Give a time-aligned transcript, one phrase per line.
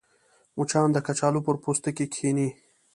[0.57, 2.49] مچان د کچالو پر پوستکي کښېني